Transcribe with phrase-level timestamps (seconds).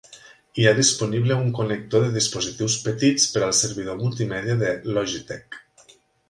[0.59, 5.63] Hi ha disponible un connector de dispositius petits per al servidor multimèdia de Logitech.